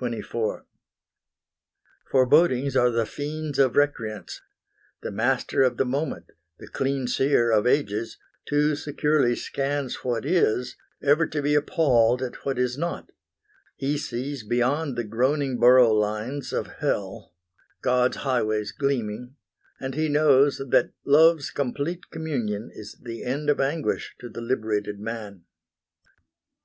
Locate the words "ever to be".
11.00-11.54